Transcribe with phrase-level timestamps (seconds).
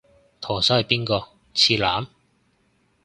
[0.41, 1.27] 舵手係邊個？
[1.53, 2.07] 次男？